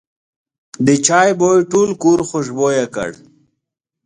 د 0.85 0.87
چای 1.07 1.29
بوی 1.39 1.59
ټول 1.71 1.89
کور 2.01 2.19
خوشبویه 2.29 2.85
کړ. 2.95 3.09